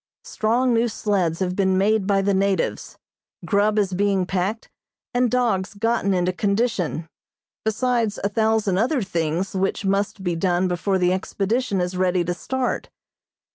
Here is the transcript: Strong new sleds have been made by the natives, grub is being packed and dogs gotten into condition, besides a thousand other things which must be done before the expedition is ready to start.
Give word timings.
Strong 0.23 0.73
new 0.73 0.87
sleds 0.87 1.41
have 1.41 1.55
been 1.55 1.77
made 1.77 2.07
by 2.07 2.23
the 2.23 2.33
natives, 2.33 2.97
grub 3.45 3.77
is 3.77 3.93
being 3.93 4.25
packed 4.25 4.67
and 5.13 5.29
dogs 5.29 5.75
gotten 5.75 6.11
into 6.11 6.33
condition, 6.33 7.07
besides 7.63 8.17
a 8.23 8.29
thousand 8.29 8.79
other 8.79 9.03
things 9.03 9.53
which 9.55 9.85
must 9.85 10.23
be 10.23 10.35
done 10.35 10.67
before 10.67 10.97
the 10.97 11.13
expedition 11.13 11.79
is 11.79 11.95
ready 11.95 12.23
to 12.23 12.33
start. 12.33 12.89